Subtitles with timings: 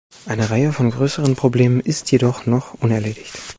[0.25, 3.39] Eine Reihe von größeren Problemen ist jedoch noch unerledigt.